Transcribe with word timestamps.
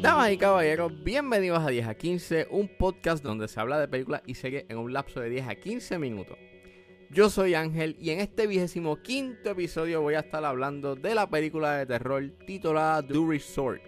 Damas 0.00 0.32
y 0.32 0.38
caballeros, 0.38 1.04
bienvenidos 1.04 1.58
a 1.58 1.68
10 1.68 1.86
a 1.86 1.94
15, 1.94 2.46
un 2.50 2.66
podcast 2.78 3.22
donde 3.22 3.46
se 3.46 3.60
habla 3.60 3.78
de 3.78 3.88
películas 3.88 4.22
y 4.24 4.36
series 4.36 4.64
en 4.70 4.78
un 4.78 4.94
lapso 4.94 5.20
de 5.20 5.28
10 5.28 5.48
a 5.48 5.54
15 5.54 5.98
minutos. 5.98 6.38
Yo 7.10 7.28
soy 7.28 7.52
Ángel 7.52 7.94
y 8.00 8.08
en 8.08 8.20
este 8.20 8.46
vigésimo 8.46 9.02
quinto 9.02 9.50
episodio 9.50 10.00
voy 10.00 10.14
a 10.14 10.20
estar 10.20 10.42
hablando 10.42 10.96
de 10.96 11.14
la 11.14 11.28
película 11.28 11.76
de 11.76 11.84
terror 11.84 12.24
titulada 12.46 13.06
The 13.06 13.18
Resort. 13.28 13.82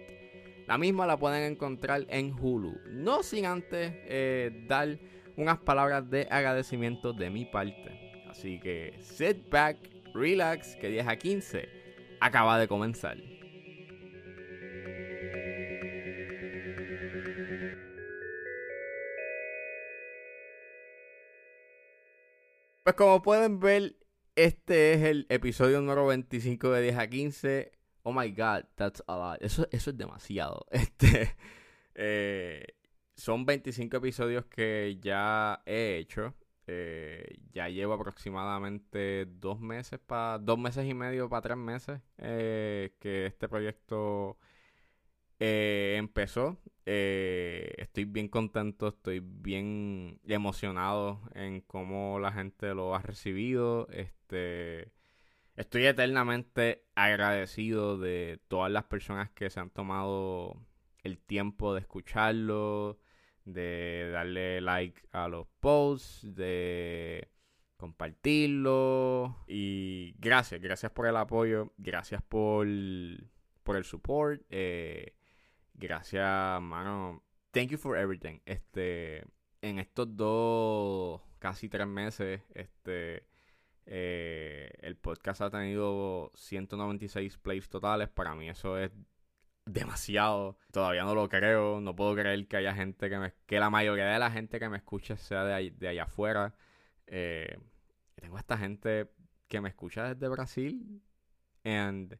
La 0.67 0.77
misma 0.77 1.07
la 1.07 1.17
pueden 1.17 1.53
encontrar 1.53 2.05
en 2.09 2.35
Hulu. 2.39 2.77
No 2.91 3.23
sin 3.23 3.47
antes 3.47 3.93
eh, 4.05 4.63
dar 4.67 4.99
unas 5.37 5.57
palabras 5.57 6.07
de 6.07 6.27
agradecimiento 6.29 7.13
de 7.13 7.31
mi 7.31 7.45
parte. 7.45 8.02
Así 8.33 8.59
que 8.59 8.95
sit 8.99 9.47
back, 9.51 9.77
relax, 10.15 10.75
que 10.77 10.89
10 10.89 11.07
a 11.07 11.15
15 11.17 11.69
acaba 12.19 12.57
de 12.57 12.67
comenzar. 12.67 13.15
Pues 22.83 22.95
como 22.95 23.21
pueden 23.21 23.59
ver, 23.59 23.97
este 24.35 24.93
es 24.93 25.03
el 25.03 25.27
episodio 25.29 25.79
número 25.79 26.07
25 26.07 26.71
de 26.71 26.81
10 26.81 26.97
a 26.97 27.07
15. 27.07 27.71
Oh 28.01 28.13
my 28.13 28.31
god, 28.31 28.63
that's 28.73 29.03
a 29.05 29.15
lot. 29.15 29.43
Eso, 29.43 29.67
eso 29.71 29.91
es 29.91 29.97
demasiado. 29.97 30.65
Este, 30.71 31.35
eh, 31.93 32.65
son 33.15 33.45
25 33.45 33.97
episodios 33.97 34.45
que 34.45 34.97
ya 34.99 35.61
he 35.67 35.97
hecho. 35.97 36.33
Eh, 36.67 37.39
ya 37.51 37.67
llevo 37.69 37.93
aproximadamente 37.93 39.25
dos 39.25 39.59
meses 39.59 39.99
para 39.99 40.39
dos 40.39 40.57
meses 40.57 40.85
y 40.85 40.93
medio 40.93 41.29
para 41.29 41.41
tres 41.41 41.57
meses 41.57 42.01
eh, 42.17 42.95
que 42.99 43.25
este 43.25 43.49
proyecto 43.49 44.37
empezó. 45.39 46.57
estoy 46.85 48.05
bien 48.05 48.29
contento, 48.29 48.87
estoy 48.89 49.19
bien 49.19 50.19
emocionado 50.25 51.21
en 51.35 51.61
cómo 51.61 52.19
la 52.19 52.31
gente 52.31 52.73
lo 52.73 52.95
ha 52.95 53.01
recibido. 53.01 53.87
Este 53.89 54.93
Estoy 55.55 55.85
eternamente 55.85 56.83
agradecido 56.95 57.99
de 57.99 58.39
todas 58.47 58.71
las 58.71 58.85
personas 58.85 59.29
que 59.31 59.51
se 59.51 59.59
han 59.59 59.69
tomado 59.69 60.57
el 61.03 61.19
tiempo 61.19 61.75
de 61.75 61.81
escucharlo, 61.81 62.97
de 63.45 64.09
darle 64.11 64.61
like 64.61 65.01
a 65.11 65.27
los 65.27 65.47
posts, 65.59 66.35
de 66.35 67.29
compartirlo. 67.77 69.43
Y 69.47 70.15
gracias, 70.19 70.61
gracias 70.61 70.91
por 70.91 71.07
el 71.07 71.17
apoyo, 71.17 71.73
gracias 71.77 72.21
por, 72.21 72.67
por 73.63 73.75
el 73.75 73.83
support. 73.83 74.41
Eh, 74.49 75.15
gracias, 75.73 76.61
mano. 76.61 77.23
Thank 77.51 77.69
you 77.69 77.77
for 77.77 77.97
everything. 77.97 78.39
Este, 78.45 79.25
en 79.61 79.79
estos 79.79 80.15
dos, 80.15 81.21
casi 81.39 81.69
tres 81.69 81.87
meses, 81.87 82.41
este 82.53 83.27
eh, 83.85 84.71
el 84.79 84.95
podcast 84.95 85.41
ha 85.41 85.49
tenido 85.49 86.31
196 86.35 87.37
plays 87.37 87.69
totales. 87.69 88.09
Para 88.09 88.35
mí 88.35 88.49
eso 88.49 88.77
es 88.77 88.91
demasiado. 89.65 90.57
Todavía 90.71 91.03
no 91.03 91.15
lo 91.15 91.29
creo. 91.29 91.81
No 91.81 91.95
puedo 91.95 92.15
creer 92.15 92.47
que 92.47 92.57
haya 92.57 92.73
gente 92.73 93.09
que 93.09 93.17
me... 93.17 93.33
Que 93.45 93.59
la 93.59 93.69
mayoría 93.69 94.05
de 94.05 94.19
la 94.19 94.31
gente 94.31 94.59
que 94.59 94.69
me 94.69 94.77
escuche 94.77 95.17
sea 95.17 95.43
de, 95.43 95.71
de 95.71 95.87
allá 95.87 96.03
afuera. 96.03 96.55
Eh, 97.07 97.57
tengo 98.15 98.37
esta 98.37 98.57
gente 98.57 99.09
que 99.47 99.61
me 99.61 99.69
escucha 99.69 100.13
desde 100.13 100.27
Brasil. 100.27 101.01
And 101.63 102.17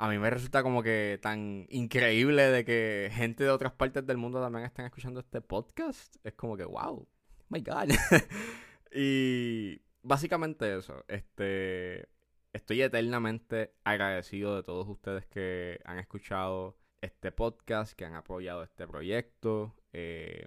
a 0.00 0.08
mí 0.08 0.18
me 0.18 0.30
resulta 0.30 0.62
como 0.62 0.82
que 0.82 1.18
tan 1.20 1.66
increíble 1.68 2.44
de 2.44 2.64
que 2.64 3.10
gente 3.12 3.44
de 3.44 3.50
otras 3.50 3.72
partes 3.72 4.06
del 4.06 4.16
mundo 4.16 4.40
también 4.40 4.64
estén 4.64 4.86
escuchando 4.86 5.20
este 5.20 5.42
podcast. 5.42 6.16
Es 6.24 6.32
como 6.32 6.56
que, 6.56 6.64
wow, 6.64 7.06
my 7.50 7.60
God. 7.60 7.90
y 8.92 9.78
básicamente 10.02 10.78
eso. 10.78 11.04
Este, 11.06 12.08
estoy 12.52 12.82
eternamente 12.82 13.74
agradecido 13.84 14.56
de 14.56 14.62
todos 14.62 14.88
ustedes 14.88 15.26
que 15.26 15.80
han 15.84 15.98
escuchado 15.98 16.78
este 17.00 17.32
podcast, 17.32 17.94
que 17.94 18.04
han 18.04 18.14
apoyado 18.14 18.62
este 18.62 18.86
proyecto. 18.86 19.74
Eh, 19.92 20.46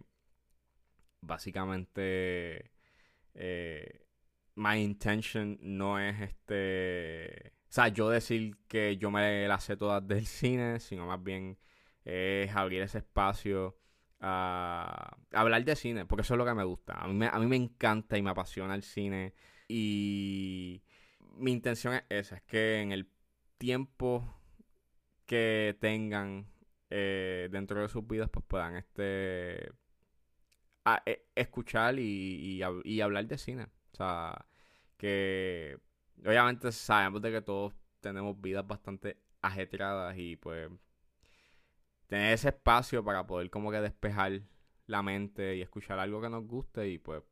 básicamente, 1.22 2.72
eh, 3.34 4.06
my 4.56 4.78
intention 4.82 5.58
no 5.62 6.00
es 6.00 6.22
este. 6.22 7.54
O 7.70 7.74
sea, 7.74 7.88
yo 7.88 8.10
decir 8.10 8.58
que 8.68 8.98
yo 8.98 9.10
me 9.12 9.48
las 9.48 9.64
sé 9.64 9.78
todas 9.78 10.08
del 10.08 10.26
cine, 10.28 10.80
sino 10.80 11.08
más 11.08 11.24
bien 11.24 11.58
es 12.06 12.54
abrir 12.56 12.82
ese 12.82 13.00
espacio 13.00 13.78
a 14.20 15.18
hablar 15.34 15.64
de 15.66 15.76
cine, 15.76 16.06
porque 16.06 16.22
eso 16.22 16.34
es 16.36 16.38
lo 16.38 16.46
que 16.46 16.54
me 16.54 16.64
gusta. 16.64 16.94
A 16.94 17.08
mí 17.08 17.14
me, 17.14 17.28
a 17.28 17.40
mí 17.40 17.46
me 17.48 17.56
encanta 17.58 18.18
y 18.18 18.22
me 18.22 18.30
apasiona 18.30 18.76
el 18.76 18.84
cine. 18.84 19.34
Y 19.68 20.84
mi 21.34 21.52
intención 21.52 21.94
es 21.94 22.04
esa, 22.10 22.36
es 22.38 22.44
que 22.44 22.82
en 22.82 22.92
el 22.92 23.10
tiempo 23.58 24.24
que 25.26 25.78
tengan 25.80 26.48
eh, 26.90 27.50
dentro 27.52 27.82
de 27.82 27.90
sus 27.90 28.06
vidas, 28.08 28.30
pues 28.30 28.46
puedan 28.48 28.76
este 28.76 29.72
e, 31.06 31.26
escuchar 31.36 31.98
y, 31.98 32.62
y, 32.84 33.02
hablar 33.02 33.26
de 33.26 33.38
cine. 33.38 33.64
O 33.94 33.96
sea, 33.96 34.46
que 34.98 35.80
obviamente 36.26 36.72
sabemos 36.72 37.22
de 37.22 37.32
que 37.32 37.42
todos 37.42 37.74
tenemos 38.00 38.40
vidas 38.40 38.68
bastante 38.68 39.18
ajetreadas 39.42 40.16
y 40.18 40.36
pues 40.36 40.70
tener 42.08 42.34
ese 42.34 42.50
espacio 42.50 43.04
para 43.04 43.26
poder 43.26 43.50
como 43.50 43.72
que 43.72 43.82
despejar 43.82 44.42
la 44.88 45.02
mente 45.02 45.56
y 45.56 45.62
escuchar 45.62 46.00
algo 46.00 46.22
que 46.22 46.30
nos 46.30 46.46
guste 46.46 46.88
y 46.90 47.00
pues 47.00 47.24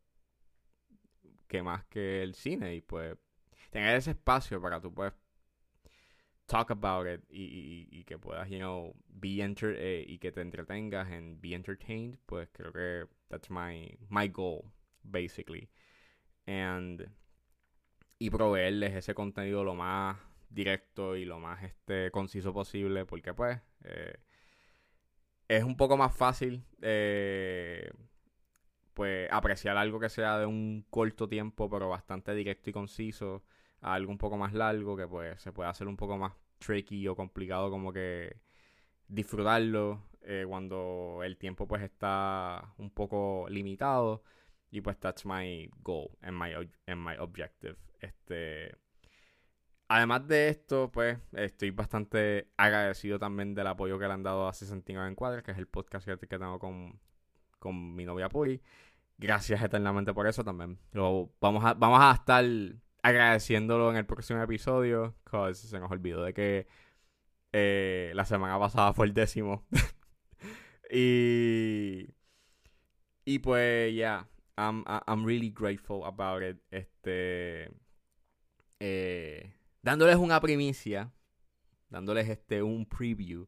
que 1.48 1.62
más 1.62 1.86
que 1.86 2.24
el 2.24 2.34
cine 2.36 2.76
y 2.76 2.82
pues 2.82 3.18
tener 3.72 3.96
ese 3.96 4.12
espacio 4.12 4.62
para 4.62 4.80
tú 4.80 4.94
puedes 4.94 5.14
talk 6.46 6.70
about 6.70 7.08
it 7.08 7.22
y, 7.30 8.04
que 8.06 8.18
puedas, 8.18 8.50
you 8.50 8.60
know, 8.60 8.94
be 9.08 9.42
enter 9.42 9.74
eh, 9.78 10.04
y 10.06 10.18
que 10.20 10.32
te 10.32 10.42
entretengas 10.42 11.10
en 11.10 11.40
be 11.40 11.54
entertained, 11.56 12.18
pues 12.26 12.50
creo 12.52 12.74
que 12.74 13.06
that's 13.30 13.50
my, 13.50 13.98
my 14.10 14.28
goal, 14.28 14.66
basically. 15.04 15.70
And, 16.46 17.10
y 18.20 18.30
proveerles 18.30 18.94
ese 18.96 19.14
contenido 19.16 19.64
lo 19.64 19.76
más 19.76 20.18
directo 20.50 21.16
y 21.16 21.24
lo 21.24 21.40
más 21.40 21.64
este 21.64 22.12
conciso 22.12 22.54
posible, 22.54 23.06
porque 23.06 23.34
pues 23.34 23.60
eh, 23.86 24.18
es 25.48 25.64
un 25.64 25.78
poco 25.78 25.96
más 25.96 26.14
fácil 26.16 26.66
eh, 26.82 27.90
pues 28.94 29.30
apreciar 29.32 29.78
algo 29.78 30.00
que 30.00 30.10
sea 30.10 30.38
de 30.40 30.46
un 30.46 30.86
corto 30.90 31.28
tiempo, 31.28 31.70
pero 31.70 31.90
bastante 31.90 32.34
directo 32.34 32.70
y 32.70 32.74
conciso, 32.74 33.44
a 33.82 33.94
algo 33.94 34.12
un 34.12 34.18
poco 34.18 34.38
más 34.38 34.54
largo, 34.54 34.98
que 34.98 35.08
pues 35.08 35.42
se 35.42 35.52
puede 35.52 35.70
hacer 35.70 35.88
un 35.88 35.98
poco 35.98 36.18
más 36.18 36.34
tricky 36.60 37.08
o 37.08 37.16
complicado 37.16 37.70
como 37.72 37.92
que 37.94 38.38
disfrutarlo 39.08 40.04
eh, 40.22 40.46
cuando 40.48 41.22
el 41.24 41.38
tiempo 41.38 41.68
pues 41.68 41.82
está 41.84 42.74
un 42.78 42.92
poco 42.92 43.48
limitado. 43.50 44.24
Y 44.70 44.82
pues 44.82 44.98
that's 45.00 45.26
my 45.26 45.70
goal 45.84 46.10
and 46.22 46.38
my, 46.40 46.54
and 46.88 47.02
my 47.06 47.18
objective. 47.20 47.78
Este, 48.00 48.74
además 49.90 50.28
de 50.28 50.50
esto, 50.50 50.90
pues 50.92 51.20
estoy 51.34 51.72
bastante 51.72 52.50
agradecido 52.56 53.20
también 53.20 53.54
del 53.54 53.68
apoyo 53.68 54.00
que 54.00 54.08
le 54.08 54.14
han 54.14 54.24
dado 54.24 54.48
a 54.48 54.54
69 54.54 55.10
Encuadres, 55.10 55.44
que 55.44 55.52
es 55.52 55.58
el 55.58 55.68
podcast 55.68 56.08
que 56.08 56.38
tengo 56.38 56.58
con, 56.58 57.02
con 57.62 57.96
mi 57.96 58.06
novia 58.06 58.28
Puri. 58.28 58.60
Gracias 59.20 59.62
eternamente 59.62 60.14
por 60.14 60.26
eso 60.26 60.44
también. 60.44 60.80
Lo, 60.94 61.32
vamos, 61.40 61.64
a, 61.64 61.76
vamos 61.76 62.00
a 62.02 62.12
estar 62.12 62.44
agradeciéndolo 63.04 63.92
en 63.92 63.98
el 63.98 64.06
próximo 64.06 64.42
episodio. 64.42 65.16
Cause 65.24 65.68
se 65.68 65.80
nos 65.80 65.92
olvidó 65.92 66.24
de 66.24 66.34
que 66.34 66.68
eh, 67.54 68.12
la 68.16 68.26
semana 68.26 68.58
pasada 68.58 68.94
fue 68.94 69.06
el 69.06 69.14
décimo. 69.14 69.64
y. 70.92 72.08
Y 73.24 73.40
pues, 73.40 73.96
ya. 73.96 74.28
I'm, 74.58 74.84
I'm 75.08 75.24
really 75.24 75.54
grateful 75.56 76.04
about 76.04 76.42
it. 76.42 76.58
Este. 76.72 77.72
Eh, 78.80 79.54
dándoles 79.84 80.16
una 80.16 80.42
primicia. 80.42 81.12
Dándoles 81.90 82.28
este 82.28 82.64
un 82.64 82.88
preview. 82.88 83.48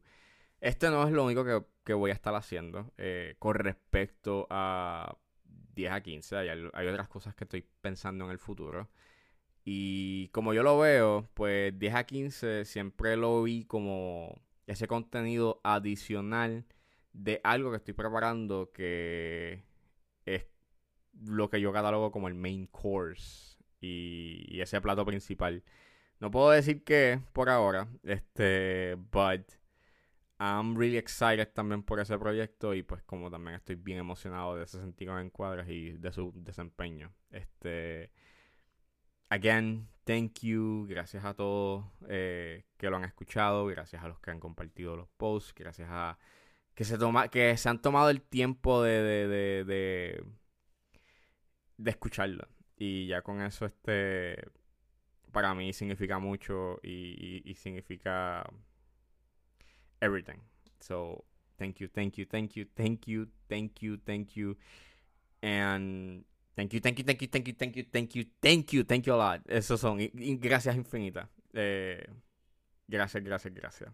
Este 0.60 0.88
no 0.88 1.04
es 1.04 1.12
lo 1.12 1.24
único 1.24 1.44
que 1.44 1.64
que 1.84 1.94
voy 1.94 2.10
a 2.10 2.14
estar 2.14 2.34
haciendo 2.34 2.92
eh, 2.98 3.36
con 3.38 3.54
respecto 3.54 4.46
a 4.50 5.16
10 5.74 5.92
a 5.92 6.00
15. 6.02 6.36
Hay, 6.36 6.48
hay, 6.48 6.86
otras 6.86 7.08
cosas 7.08 7.34
que 7.34 7.44
estoy 7.44 7.66
pensando 7.80 8.24
en 8.24 8.30
el 8.30 8.38
futuro. 8.38 8.88
Y 9.64 10.28
como 10.28 10.54
yo 10.54 10.62
lo 10.62 10.78
veo, 10.78 11.28
pues 11.34 11.78
10 11.78 11.94
a 11.94 12.04
15 12.04 12.64
siempre 12.64 13.16
lo 13.16 13.42
vi 13.42 13.64
como 13.64 14.40
ese 14.66 14.86
contenido 14.88 15.60
adicional 15.62 16.64
de 17.12 17.40
algo 17.44 17.70
que 17.70 17.76
estoy 17.78 17.94
preparando 17.94 18.72
que 18.72 19.62
es 20.26 20.46
lo 21.22 21.48
que 21.48 21.60
yo 21.60 21.72
catalogo 21.72 22.10
como 22.10 22.28
el 22.28 22.34
main 22.34 22.66
course. 22.66 23.56
y, 23.80 24.60
ese 24.60 24.80
plato 24.80 25.04
principal. 25.04 25.62
No 26.20 26.30
puedo 26.30 26.50
decir 26.50 26.84
que 26.84 27.20
por 27.32 27.50
ahora, 27.50 27.88
este, 28.02 28.96
but 29.12 29.42
I'm 30.44 30.76
really 30.76 30.98
excited 30.98 31.48
también 31.54 31.82
por 31.82 32.00
ese 32.00 32.18
proyecto 32.18 32.74
y 32.74 32.82
pues 32.82 33.02
como 33.04 33.30
también 33.30 33.56
estoy 33.56 33.76
bien 33.76 33.98
emocionado 33.98 34.56
de 34.56 34.64
ese 34.64 34.78
sentido 34.78 35.18
en 35.18 35.30
cuadras 35.30 35.68
y 35.70 35.92
de 35.92 36.12
su 36.12 36.32
desempeño. 36.36 37.14
Este, 37.30 38.10
again, 39.30 39.88
thank 40.04 40.40
you, 40.40 40.86
gracias 40.86 41.24
a 41.24 41.32
todos 41.32 41.86
eh, 42.08 42.66
que 42.76 42.90
lo 42.90 42.96
han 42.96 43.04
escuchado, 43.04 43.64
gracias 43.66 44.04
a 44.04 44.08
los 44.08 44.20
que 44.20 44.32
han 44.32 44.40
compartido 44.40 44.96
los 44.96 45.08
posts, 45.16 45.54
gracias 45.54 45.88
a 45.90 46.18
que 46.74 46.84
se 46.84 46.98
toma, 46.98 47.28
que 47.28 47.56
se 47.56 47.68
han 47.70 47.80
tomado 47.80 48.10
el 48.10 48.20
tiempo 48.20 48.82
de, 48.82 49.02
de, 49.02 49.28
de, 49.64 50.24
de, 51.78 51.90
escucharlo. 51.90 52.48
Y 52.76 53.06
ya 53.06 53.22
con 53.22 53.40
eso, 53.40 53.64
este, 53.64 54.36
para 55.32 55.54
mí 55.54 55.72
significa 55.72 56.18
mucho 56.18 56.80
y, 56.82 57.42
y, 57.48 57.54
significa 57.54 58.44
everything. 60.04 60.40
So, 60.80 61.24
thank 61.58 61.80
you, 61.80 61.88
thank 61.88 62.18
you, 62.18 62.26
thank 62.26 62.56
you, 62.56 62.66
thank 62.76 63.08
you, 63.08 63.28
thank 63.48 63.82
you, 63.82 63.98
thank 64.04 64.36
you. 64.36 64.56
And 65.42 66.24
thank 66.56 66.72
you, 66.72 66.80
thank 66.80 66.98
you, 66.98 67.04
thank 67.04 67.22
you, 67.22 67.28
thank 67.28 67.46
you, 67.46 67.54
thank 67.54 67.76
you, 67.76 67.84
thank 67.92 68.14
you, 68.14 68.24
thank 68.40 68.72
you, 68.72 68.84
thank 68.84 69.06
you 69.06 69.14
a 69.14 69.16
lot. 69.16 69.40
Esos 69.48 69.80
son. 69.80 69.98
Gracias 70.40 70.76
infinitas. 70.76 71.28
Eh, 71.52 72.04
gracias, 72.88 73.22
gracias, 73.24 73.54
gracias. 73.54 73.92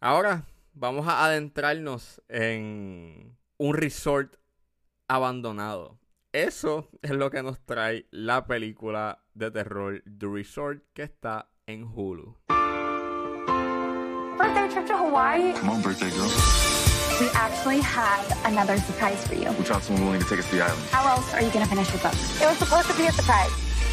Ahora 0.00 0.44
vamos 0.74 1.06
a 1.08 1.24
adentrarnos 1.24 2.22
en 2.28 3.36
un 3.58 3.74
resort 3.74 4.36
abandonado. 5.08 5.98
Eso 6.32 6.90
es 7.00 7.12
lo 7.12 7.30
que 7.30 7.42
nos 7.42 7.60
trae 7.64 8.06
la 8.10 8.46
película 8.46 9.24
de 9.34 9.50
terror 9.50 10.02
The 10.18 10.26
Resort 10.26 10.82
que 10.92 11.04
está 11.04 11.50
en 11.66 11.84
Hulu. 11.84 12.36
Birthday 14.46 14.68
trip 14.74 14.86
to 14.86 14.96
Hawaii. 14.96 15.52
Come 15.54 15.70
on, 15.70 15.82
birthday 15.82 16.10
girl. 16.10 16.30
We 17.18 17.26
actually 17.34 17.80
have 17.80 18.22
another 18.46 18.78
surprise 18.78 19.26
for 19.26 19.34
you. 19.34 19.50
We 19.58 19.64
found 19.64 19.82
someone 19.82 20.06
willing 20.06 20.22
to 20.22 20.28
take 20.28 20.38
us 20.38 20.48
to 20.50 20.54
the 20.54 20.62
island. 20.62 20.80
How 20.92 21.16
else 21.16 21.34
are 21.34 21.42
you 21.42 21.50
gonna 21.50 21.66
finish 21.66 21.90
your 21.90 21.98
book? 21.98 22.14
It 22.14 22.46
was 22.46 22.56
supposed 22.56 22.86
to 22.86 22.96
be 22.96 23.06
a 23.08 23.12
surprise. 23.12 23.50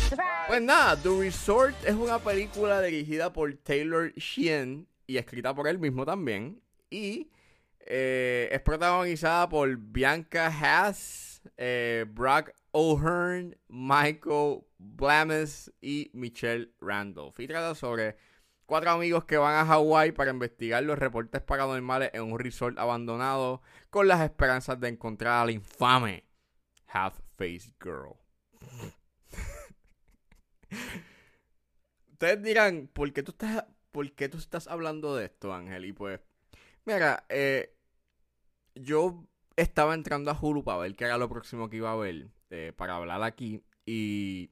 Surprise! 0.09 0.45
Pues 0.45 0.61
nada, 0.61 0.95
The 1.01 1.09
Resort 1.09 1.73
es 1.83 1.95
una 1.95 2.19
película 2.19 2.83
dirigida 2.83 3.33
por 3.33 3.51
Taylor 3.63 4.13
Sheehan 4.15 4.85
y 5.07 5.17
escrita 5.17 5.55
por 5.55 5.67
él 5.67 5.79
mismo 5.79 6.05
también. 6.05 6.61
Y 6.91 7.31
eh, 7.87 8.47
es 8.51 8.61
protagonizada 8.61 9.49
por 9.49 9.75
Bianca 9.75 10.51
Haas, 10.51 11.41
eh, 11.57 12.05
Brock 12.07 12.51
O'Hearn, 12.73 13.55
Michael 13.69 14.65
Blames 14.77 15.71
y 15.81 16.11
Michelle 16.13 16.69
Randolph. 16.79 17.39
Y 17.39 17.47
trata 17.47 17.73
sobre 17.73 18.17
cuatro 18.73 18.89
amigos 18.89 19.25
que 19.25 19.37
van 19.37 19.53
a 19.53 19.67
Hawái 19.67 20.13
para 20.13 20.31
investigar 20.31 20.81
los 20.81 20.97
reportes 20.97 21.43
paranormales 21.43 22.09
en 22.15 22.23
un 22.23 22.39
resort 22.39 22.79
abandonado 22.79 23.61
con 23.91 24.07
las 24.07 24.21
esperanzas 24.21 24.79
de 24.79 24.87
encontrar 24.87 25.43
a 25.43 25.45
la 25.45 25.51
infame 25.51 26.23
Half-Faced 26.87 27.73
Girl. 27.79 28.15
Ustedes 32.13 32.41
dirán, 32.41 32.89
¿por 32.91 33.13
qué 33.13 33.21
tú 33.21 33.29
estás, 33.29 33.63
por 33.91 34.11
qué 34.13 34.27
tú 34.27 34.39
estás 34.39 34.67
hablando 34.67 35.15
de 35.15 35.25
esto, 35.25 35.53
Ángel? 35.53 35.85
Y 35.85 35.93
pues 35.93 36.19
Mira, 36.83 37.25
eh, 37.29 37.75
yo 38.73 39.23
estaba 39.55 39.93
entrando 39.93 40.31
a 40.31 40.39
Hulu 40.41 40.63
para 40.63 40.79
ver 40.79 40.95
qué 40.95 41.05
era 41.05 41.19
lo 41.19 41.29
próximo 41.29 41.69
que 41.69 41.77
iba 41.77 41.91
a 41.91 41.95
ver, 41.95 42.29
eh, 42.49 42.73
para 42.75 42.95
hablar 42.95 43.21
aquí, 43.21 43.63
y 43.85 44.49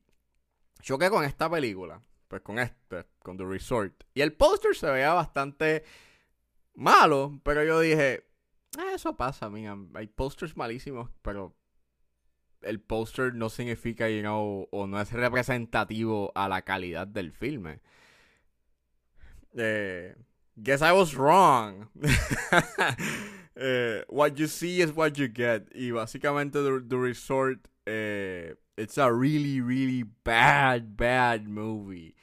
choqué 0.84 1.10
con 1.10 1.24
esta 1.24 1.50
película, 1.50 2.04
pues 2.32 2.44
con 2.44 2.60
este, 2.60 3.06
con 3.20 3.36
The 3.36 3.44
Resort. 3.44 4.06
Y 4.14 4.22
el 4.22 4.32
póster 4.32 4.74
se 4.74 4.90
veía 4.90 5.12
bastante 5.12 5.84
malo, 6.76 7.42
pero 7.44 7.62
yo 7.66 7.82
dije, 7.82 8.24
ah, 8.78 8.94
eso 8.96 9.18
pasa, 9.18 9.50
mira, 9.50 9.78
hay 9.96 10.08
posters 10.08 10.56
malísimos, 10.56 11.12
pero 11.22 11.54
el 12.62 12.80
póster 12.80 13.36
no 13.36 13.50
significa, 13.50 14.10
you 14.10 14.22
know, 14.22 14.66
o 14.72 14.88
no 14.88 15.02
es 15.02 15.12
representativo 15.12 16.32
a 16.34 16.48
la 16.48 16.62
calidad 16.62 17.06
del 17.06 17.34
filme. 17.34 17.82
Eh, 19.58 20.16
Guess 20.56 20.84
I 20.84 20.94
was 20.94 21.14
wrong. 21.16 21.90
Eh, 23.54 24.06
what 24.08 24.38
you 24.38 24.48
see 24.48 24.82
is 24.82 24.94
what 24.96 25.18
you 25.18 25.28
get. 25.28 25.68
Y 25.76 25.92
básicamente 25.92 26.54
The, 26.64 26.98
Resort, 26.98 27.68
eh, 27.86 28.56
it's 28.78 28.98
a 28.98 29.12
really, 29.12 29.62
really 29.62 30.04
bad, 30.24 30.98
bad 30.98 31.48
movie. 31.48 32.16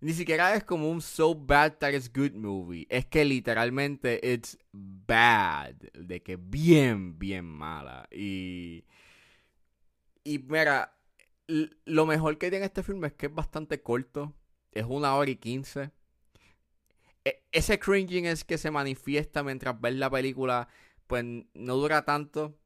Ni 0.00 0.12
siquiera 0.12 0.54
es 0.54 0.64
como 0.64 0.90
un 0.90 1.00
so 1.00 1.34
bad 1.34 1.78
that 1.78 1.94
it's 1.94 2.08
good 2.12 2.34
movie. 2.34 2.86
Es 2.90 3.06
que 3.06 3.24
literalmente 3.24 4.20
it's 4.22 4.58
bad. 4.72 5.74
De 5.94 6.22
que 6.22 6.36
bien, 6.36 7.18
bien 7.18 7.44
mala. 7.44 8.06
Y. 8.10 8.84
Y 10.24 10.38
mira, 10.40 10.92
lo 11.46 12.06
mejor 12.06 12.38
que 12.38 12.50
tiene 12.50 12.66
este 12.66 12.82
filme 12.82 13.08
es 13.08 13.14
que 13.14 13.26
es 13.26 13.34
bastante 13.34 13.80
corto. 13.82 14.34
Es 14.72 14.84
una 14.88 15.14
hora 15.14 15.30
y 15.30 15.36
quince. 15.36 15.90
E, 17.24 17.42
ese 17.52 17.78
cringing 17.78 18.26
es 18.26 18.44
que 18.44 18.58
se 18.58 18.70
manifiesta 18.70 19.42
mientras 19.42 19.80
ves 19.80 19.94
la 19.94 20.10
película, 20.10 20.68
pues 21.06 21.24
no 21.54 21.76
dura 21.76 22.04
tanto, 22.04 22.56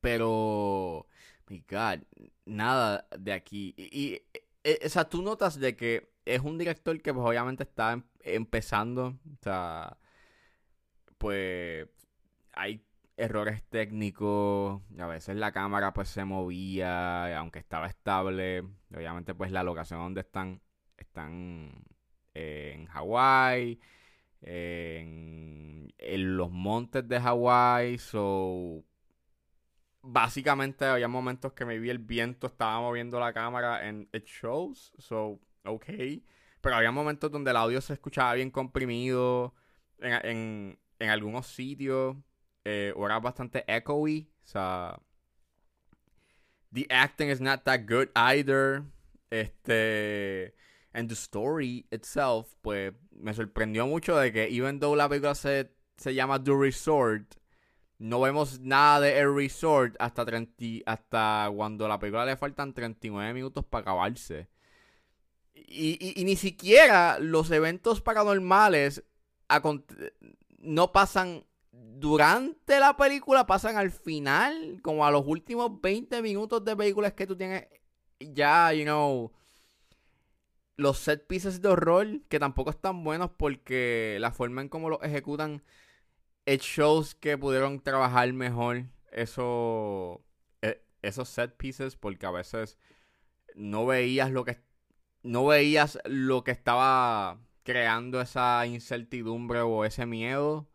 pero, 0.00 1.06
my 1.48 1.64
God, 1.68 2.02
nada 2.44 3.06
de 3.18 3.32
aquí. 3.32 3.74
Y, 3.76 4.22
e, 4.64 4.80
o 4.84 4.88
sea, 4.88 5.08
tú 5.08 5.22
notas 5.22 5.58
de 5.60 5.76
que 5.76 6.10
es 6.24 6.40
un 6.40 6.58
director 6.58 7.00
que 7.00 7.14
pues 7.14 7.26
obviamente 7.26 7.62
está 7.64 7.92
em, 7.92 8.04
empezando, 8.20 9.08
o 9.08 9.38
sea, 9.42 9.96
pues 11.18 11.88
hay 12.52 12.84
errores 13.16 13.62
técnicos, 13.70 14.82
a 14.98 15.06
veces 15.06 15.36
la 15.36 15.52
cámara 15.52 15.92
pues 15.94 16.08
se 16.08 16.24
movía, 16.24 17.38
aunque 17.38 17.58
estaba 17.58 17.86
estable, 17.86 18.62
obviamente 18.94 19.34
pues 19.34 19.52
la 19.52 19.62
locación 19.62 20.00
donde 20.00 20.20
están, 20.22 20.60
están 20.98 21.84
en 22.34 22.86
Hawái, 22.86 23.80
en, 24.42 25.92
los 26.36 26.50
montes 26.50 27.06
de 27.08 27.20
Hawái. 27.20 27.98
So, 27.98 28.84
básicamente 30.06 30.84
había 30.84 31.08
momentos 31.08 31.52
que 31.52 31.64
me 31.64 31.78
vi 31.78 31.90
el 31.90 31.98
viento 31.98 32.46
estaba 32.46 32.80
moviendo 32.80 33.18
la 33.18 33.32
cámara 33.32 33.88
en 33.88 34.08
it 34.12 34.24
shows. 34.26 34.92
So, 34.98 35.40
ok. 35.64 35.86
Pero 36.60 36.76
había 36.76 36.90
momentos 36.90 37.30
donde 37.30 37.50
el 37.50 37.56
audio 37.56 37.80
se 37.80 37.94
escuchaba 37.94 38.34
bien 38.34 38.50
comprimido 38.50 39.54
en, 39.98 40.78
en, 40.98 41.10
algunos 41.10 41.46
sitios. 41.46 42.16
Eh, 42.64 42.92
o 42.96 43.06
era 43.06 43.18
bastante 43.20 43.64
echoey. 43.68 44.28
O 44.44 44.46
sea, 44.46 44.98
the 46.72 46.86
acting 46.90 47.30
is 47.30 47.40
not 47.40 47.62
that 47.64 47.80
good 47.86 48.08
either. 48.14 48.84
Este 49.30 50.54
And 50.96 51.10
the 51.10 51.14
story 51.14 51.84
itself, 51.90 52.54
pues 52.62 52.94
me 53.12 53.34
sorprendió 53.34 53.86
mucho 53.86 54.16
de 54.16 54.32
que, 54.32 54.48
even 54.48 54.80
though 54.80 54.96
la 54.96 55.06
película 55.06 55.34
se, 55.34 55.70
se 55.98 56.14
llama 56.14 56.42
The 56.42 56.52
Resort, 56.54 57.36
no 57.98 58.20
vemos 58.20 58.60
nada 58.60 59.00
de 59.00 59.18
El 59.18 59.34
Resort 59.34 59.96
hasta, 59.98 60.24
30, 60.24 60.82
hasta 60.86 61.50
cuando 61.54 61.88
la 61.88 61.98
película 61.98 62.26
le 62.26 62.36
faltan 62.36 62.74
39 62.74 63.32
minutos 63.34 63.64
para 63.64 63.82
acabarse. 63.82 64.48
Y, 65.54 66.20
y, 66.20 66.24
ni 66.24 66.36
siquiera 66.36 67.18
los 67.18 67.50
eventos 67.50 68.00
paranormales 68.00 69.02
no 70.58 70.92
pasan 70.92 71.44
durante 71.72 72.78
la 72.78 72.96
película, 72.96 73.46
pasan 73.46 73.76
al 73.76 73.90
final, 73.90 74.80
como 74.82 75.06
a 75.06 75.10
los 75.10 75.24
últimos 75.26 75.80
20 75.80 76.22
minutos 76.22 76.64
de 76.64 76.76
películas 76.76 77.14
que 77.14 77.26
tú 77.26 77.36
tienes 77.36 77.66
ya, 78.20 78.72
you 78.72 78.84
know 78.84 79.32
los 80.76 80.98
set 80.98 81.26
pieces 81.26 81.62
de 81.62 81.68
horror, 81.68 82.20
que 82.28 82.38
tampoco 82.38 82.70
están 82.70 83.02
buenos 83.02 83.30
porque 83.30 84.18
la 84.20 84.32
forma 84.32 84.60
en 84.60 84.68
cómo 84.68 84.90
los 84.90 85.02
ejecutan, 85.02 85.62
shows 86.46 87.14
que 87.14 87.36
pudieron 87.36 87.80
trabajar 87.80 88.32
mejor 88.32 88.84
eso, 89.12 90.24
e, 90.62 90.80
esos 91.02 91.28
set 91.28 91.56
pieces 91.56 91.96
porque 91.96 92.26
a 92.26 92.30
veces 92.30 92.78
no 93.54 93.86
veías 93.86 94.30
lo 94.30 94.44
que 94.44 94.58
no 95.22 95.46
veías 95.46 95.98
lo 96.04 96.44
que 96.44 96.52
estaba 96.52 97.40
creando 97.64 98.20
esa 98.20 98.64
incertidumbre 98.66 99.60
o 99.60 99.84
ese 99.84 100.06
miedo. 100.06 100.70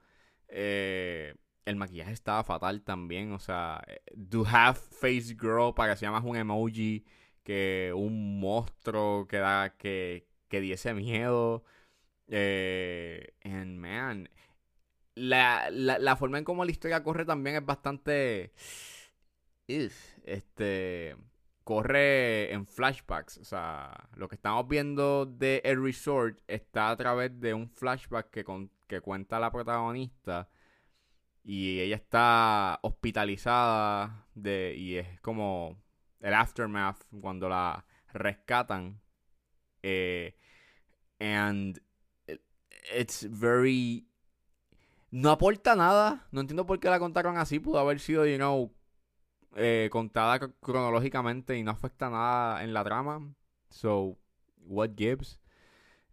Eh, 0.49 1.35
el 1.65 1.75
maquillaje 1.77 2.11
estaba 2.11 2.43
fatal 2.43 2.83
también. 2.83 3.31
O 3.31 3.39
sea, 3.39 3.81
Do 4.13 4.45
Half 4.45 4.79
Face 4.99 5.35
Girl 5.39 5.73
parecía 5.73 6.11
más 6.11 6.23
un 6.25 6.35
emoji 6.35 7.05
que 7.43 7.93
un 7.95 8.39
monstruo 8.39 9.27
que 9.27 9.37
da 9.37 9.77
que, 9.77 10.27
que 10.49 10.61
diese 10.61 10.93
miedo. 10.93 11.63
Eh, 12.27 13.33
and 13.43 13.77
man, 13.77 14.29
la, 15.15 15.69
la, 15.71 16.15
forma 16.15 16.37
en 16.37 16.43
cómo 16.43 16.65
la 16.65 16.71
historia 16.71 17.03
corre 17.03 17.25
también 17.25 17.57
es 17.57 17.65
bastante. 17.65 18.53
este. 19.67 21.15
corre 21.63 22.53
en 22.53 22.65
flashbacks. 22.65 23.37
O 23.37 23.45
sea, 23.45 24.09
lo 24.15 24.27
que 24.27 24.35
estamos 24.35 24.67
viendo 24.67 25.25
de 25.25 25.61
El 25.63 25.83
Resort 25.83 26.39
está 26.47 26.89
a 26.89 26.97
través 26.97 27.39
de 27.39 27.53
un 27.53 27.69
flashback 27.69 28.29
que, 28.29 28.45
que 28.87 29.01
cuenta 29.01 29.39
la 29.39 29.51
protagonista. 29.51 30.49
Y 31.43 31.79
ella 31.79 31.95
está 31.95 32.79
hospitalizada 32.83 34.27
de, 34.35 34.75
y 34.77 34.97
es 34.97 35.19
como 35.21 35.77
el 36.19 36.33
aftermath 36.33 37.03
cuando 37.19 37.49
la 37.49 37.85
rescatan. 38.13 39.01
Eh, 39.83 40.35
and 41.19 41.81
it's 42.95 43.27
very... 43.29 44.10
No 45.11 45.29
aporta 45.29 45.75
nada. 45.75 46.25
No 46.31 46.41
entiendo 46.41 46.65
por 46.65 46.79
qué 46.79 46.89
la 46.89 46.99
contaron 46.99 47.37
así. 47.37 47.59
Pudo 47.59 47.79
haber 47.79 47.99
sido, 47.99 48.25
you 48.25 48.37
know, 48.37 48.73
eh, 49.55 49.89
contada 49.91 50.39
cronológicamente 50.61 51.57
y 51.57 51.63
no 51.63 51.71
afecta 51.71 52.09
nada 52.09 52.63
en 52.63 52.73
la 52.73 52.83
trama. 52.83 53.33
So, 53.69 54.17
what 54.65 54.91
gives? 54.95 55.39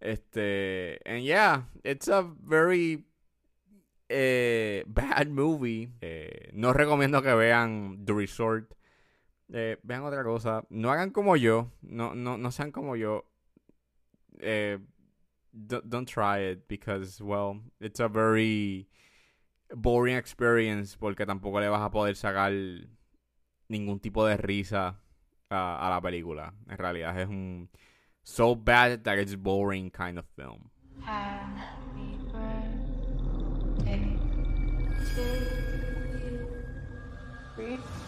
Este, 0.00 1.00
and 1.04 1.24
yeah, 1.24 1.68
it's 1.84 2.08
a 2.08 2.22
very 2.40 3.06
eh, 4.08 4.82
bad 4.86 5.28
movie. 5.28 5.92
Eh, 6.00 6.50
no 6.52 6.72
recomiendo 6.72 7.22
que 7.22 7.34
vean 7.34 8.04
The 8.04 8.12
Resort. 8.12 8.74
vean 9.48 10.02
otra 10.02 10.24
cosa. 10.24 10.64
No 10.70 10.90
hagan 10.90 11.10
como 11.10 11.36
yo. 11.36 11.70
No, 11.82 12.14
no, 12.16 12.36
no 12.36 12.50
sean 12.50 12.72
como 12.72 12.96
yo. 12.96 13.24
Don't, 15.52 15.88
don't 15.88 16.06
try 16.06 16.38
it 16.38 16.68
because, 16.68 17.20
well, 17.20 17.60
it's 17.80 18.00
a 18.00 18.08
very 18.08 18.88
boring 19.74 20.16
experience 20.16 20.96
porque 20.96 21.26
tampoco 21.26 21.60
le 21.60 21.68
vas 21.68 21.82
a 21.82 21.90
poder 21.90 22.14
sacar 22.14 22.52
ningún 23.68 24.00
tipo 24.00 24.26
de 24.26 24.36
risa 24.36 24.96
a, 25.50 25.86
a 25.86 25.90
la 25.90 26.00
película. 26.00 26.52
En 26.68 26.78
realidad 26.78 27.18
es 27.18 27.28
un 27.28 27.68
so 28.24 28.54
bad 28.54 29.04
that 29.04 29.18
it's 29.18 29.34
boring 29.34 29.90
kind 29.90 30.18
of 30.18 30.26
film. 30.36 30.70
Happy 31.02 32.18
birthday 32.32 34.16
to 35.14 35.22
you. 37.56 38.07